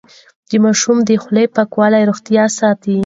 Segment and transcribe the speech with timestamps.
[0.49, 2.97] د ماشوم د خولې پاکوالی روغتيا ساتي.